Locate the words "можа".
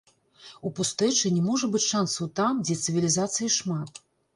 1.49-1.71